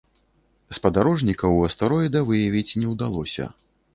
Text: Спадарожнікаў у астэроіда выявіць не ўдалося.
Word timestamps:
Спадарожнікаў 0.77 1.51
у 1.59 1.59
астэроіда 1.69 2.19
выявіць 2.31 2.77
не 2.81 2.87
ўдалося. 2.97 3.45